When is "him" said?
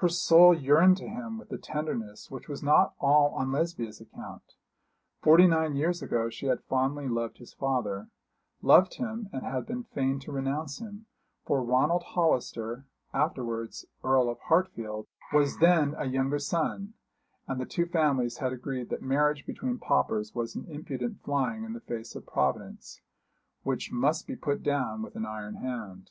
1.08-1.38, 8.96-9.30, 10.78-11.06